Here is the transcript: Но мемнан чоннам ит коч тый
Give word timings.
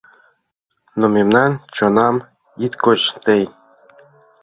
Но 0.99 1.05
мемнан 1.15 1.51
чоннам 1.75 2.15
ит 2.65 2.73
коч 2.83 3.01
тый 3.25 3.43